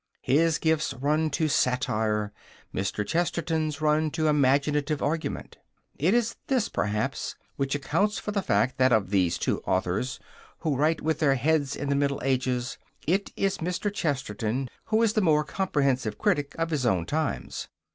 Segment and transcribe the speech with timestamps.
[0.23, 2.33] His gifts run to satire,
[2.73, 3.05] as Mr.
[3.05, 5.59] Chesterton's run to imaginative argument.
[5.99, 10.19] It is this, perhaps, which accounts for the fact that, of these two authors,
[10.61, 13.93] who write with their heads in the Middle Ages, it is Mr.
[13.93, 17.67] Chesterton who is the more comprehensive critic of his own times.